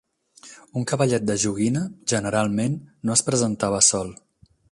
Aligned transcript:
Un 0.79 0.85
cavallet 0.91 1.27
de 1.31 1.35
joguina, 1.43 1.83
generalment, 2.13 2.79
no 3.09 3.17
es 3.19 3.25
presentava 3.31 3.85
sol. 3.93 4.13